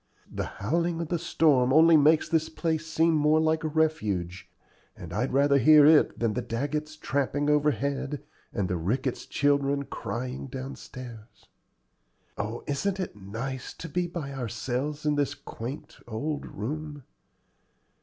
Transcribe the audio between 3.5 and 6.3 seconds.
a refuge, and I'd rather hear it